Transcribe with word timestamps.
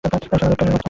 শালা 0.03 0.17
রাইমের 0.33 0.57
বাচ্চা। 0.59 0.71